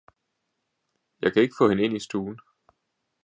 Jeg 1.21 1.33
kan 1.33 1.41
ikke 1.41 1.55
få 1.57 1.69
hende 1.69 1.83
ind 1.83 1.95
i 1.95 1.99
stuen. 1.99 2.39